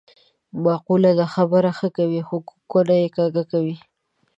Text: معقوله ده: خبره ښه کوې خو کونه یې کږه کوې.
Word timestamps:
معقوله 0.63 1.11
ده: 1.19 1.25
خبره 1.35 1.69
ښه 1.77 1.87
کوې 1.97 2.21
خو 2.27 2.37
کونه 2.71 2.95
یې 3.01 3.07
کږه 3.17 3.43
کوې. 3.51 3.75